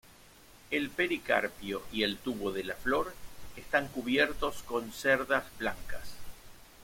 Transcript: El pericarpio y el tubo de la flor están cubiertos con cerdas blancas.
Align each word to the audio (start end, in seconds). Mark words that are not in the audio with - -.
El 0.71 0.89
pericarpio 0.89 1.83
y 1.91 2.01
el 2.01 2.17
tubo 2.17 2.51
de 2.51 2.63
la 2.63 2.73
flor 2.73 3.13
están 3.55 3.87
cubiertos 3.87 4.63
con 4.63 4.91
cerdas 4.93 5.43
blancas. 5.59 6.15